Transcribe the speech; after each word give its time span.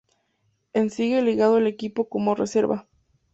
En 0.73 0.89
sigue 0.89 1.21
ligado 1.21 1.57
al 1.57 1.67
equipo 1.67 2.09
como 2.09 2.33
reserva. 2.33 2.87